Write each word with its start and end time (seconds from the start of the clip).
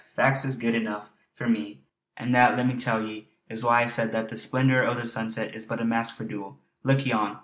Fac's 0.15 0.43
is 0.45 0.55
good 0.55 0.73
eneuch 0.73 1.05
for 1.35 1.47
me; 1.47 1.83
an' 2.17 2.31
that, 2.31 2.57
let 2.57 2.65
me 2.65 2.73
tell 2.75 3.03
ye, 3.05 3.27
is 3.51 3.63
why 3.63 3.83
I 3.83 3.85
said 3.85 4.11
that 4.13 4.29
the 4.29 4.35
splendour 4.35 4.83
o' 4.83 4.95
the 4.95 5.05
sunset 5.05 5.53
is 5.53 5.67
but 5.67 5.79
a 5.79 5.85
mask 5.85 6.17
for 6.17 6.23
dool. 6.25 6.57
Look 6.83 7.05
yon! 7.05 7.37